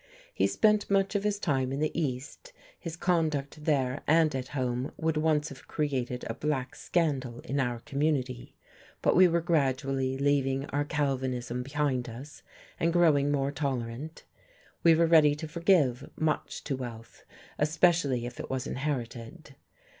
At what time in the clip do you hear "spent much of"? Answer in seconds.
0.47-1.23